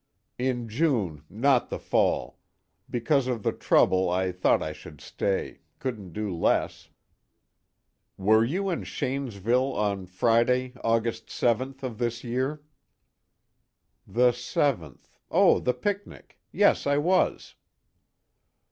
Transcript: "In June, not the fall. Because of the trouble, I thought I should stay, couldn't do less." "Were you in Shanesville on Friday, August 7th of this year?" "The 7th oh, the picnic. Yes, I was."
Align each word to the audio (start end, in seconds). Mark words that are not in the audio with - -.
"In 0.39 0.67
June, 0.67 1.25
not 1.29 1.69
the 1.69 1.77
fall. 1.77 2.39
Because 2.89 3.27
of 3.27 3.43
the 3.43 3.51
trouble, 3.51 4.09
I 4.09 4.31
thought 4.31 4.63
I 4.63 4.73
should 4.73 4.99
stay, 4.99 5.59
couldn't 5.77 6.11
do 6.11 6.35
less." 6.35 6.89
"Were 8.17 8.43
you 8.43 8.71
in 8.71 8.83
Shanesville 8.83 9.73
on 9.75 10.07
Friday, 10.07 10.73
August 10.83 11.27
7th 11.27 11.83
of 11.83 11.99
this 11.99 12.23
year?" 12.23 12.63
"The 14.07 14.31
7th 14.31 15.11
oh, 15.29 15.59
the 15.59 15.75
picnic. 15.75 16.39
Yes, 16.51 16.87
I 16.87 16.97
was." 16.97 17.53